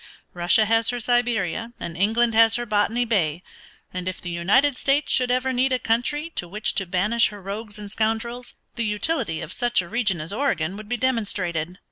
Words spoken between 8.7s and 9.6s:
the utility of